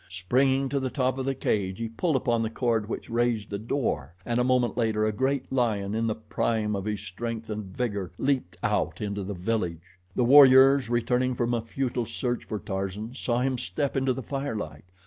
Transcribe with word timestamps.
Springing 0.09 0.67
to 0.67 0.79
the 0.79 0.89
top 0.89 1.19
of 1.19 1.27
the 1.27 1.35
cage 1.35 1.77
he 1.77 1.87
pulled 1.87 2.15
upon 2.15 2.41
the 2.41 2.49
cord 2.49 2.89
which 2.89 3.07
raised 3.07 3.51
the 3.51 3.59
door, 3.59 4.15
and 4.25 4.39
a 4.39 4.43
moment 4.43 4.75
later 4.75 5.05
a 5.05 5.11
great 5.11 5.51
lion 5.53 5.93
in 5.93 6.07
the 6.07 6.15
prime 6.15 6.75
of 6.75 6.85
his 6.85 7.01
strength 7.01 7.51
and 7.51 7.65
vigor 7.65 8.11
leaped 8.17 8.57
out 8.63 8.99
into 8.99 9.23
the 9.23 9.35
village. 9.35 9.99
The 10.15 10.23
warriors, 10.23 10.89
returning 10.89 11.35
from 11.35 11.53
a 11.53 11.61
futile 11.61 12.07
search 12.07 12.45
for 12.45 12.57
Tarzan, 12.57 13.13
saw 13.13 13.41
him 13.41 13.59
step 13.59 13.95
into 13.95 14.11
the 14.13 14.23
firelight. 14.23 14.85